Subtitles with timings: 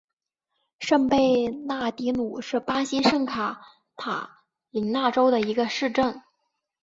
[0.79, 3.61] 圣贝纳迪努是巴西圣卡
[3.95, 6.23] 塔琳娜州的一个市镇。